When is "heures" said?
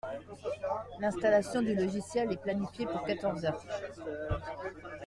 3.45-3.63